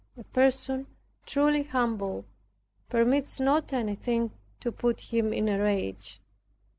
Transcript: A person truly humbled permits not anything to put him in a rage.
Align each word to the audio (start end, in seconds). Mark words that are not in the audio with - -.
A 0.17 0.23
person 0.23 0.87
truly 1.27 1.61
humbled 1.61 2.25
permits 2.89 3.39
not 3.39 3.71
anything 3.71 4.31
to 4.59 4.71
put 4.71 4.99
him 5.13 5.31
in 5.31 5.47
a 5.47 5.61
rage. 5.61 6.19